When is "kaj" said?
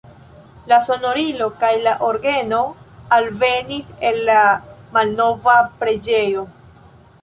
1.65-1.69